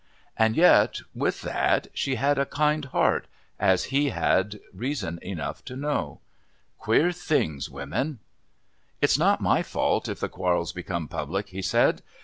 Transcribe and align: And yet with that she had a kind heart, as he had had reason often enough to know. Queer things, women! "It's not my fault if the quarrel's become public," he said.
And 0.35 0.55
yet 0.57 1.01
with 1.13 1.43
that 1.43 1.85
she 1.93 2.15
had 2.15 2.39
a 2.39 2.45
kind 2.47 2.85
heart, 2.85 3.27
as 3.59 3.83
he 3.93 4.09
had 4.09 4.53
had 4.53 4.59
reason 4.73 5.17
often 5.19 5.29
enough 5.29 5.63
to 5.65 5.75
know. 5.75 6.21
Queer 6.79 7.11
things, 7.11 7.69
women! 7.69 8.17
"It's 8.99 9.19
not 9.19 9.41
my 9.41 9.61
fault 9.61 10.09
if 10.09 10.19
the 10.19 10.27
quarrel's 10.27 10.73
become 10.73 11.07
public," 11.07 11.49
he 11.49 11.61
said. 11.61 12.01